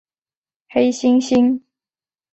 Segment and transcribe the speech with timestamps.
[0.67, 1.61] 黑猩猩。